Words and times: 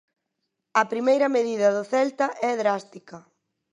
A 0.81 0.83
primeira 0.91 1.27
medida 1.37 1.67
do 1.75 1.83
Celta 1.91 2.27
é 2.49 2.51
drástica. 2.61 3.17